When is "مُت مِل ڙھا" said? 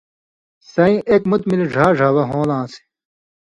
1.29-1.85